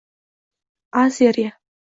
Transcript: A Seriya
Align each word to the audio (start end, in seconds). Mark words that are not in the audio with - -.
A 0.89 1.03
Seriya 1.13 1.61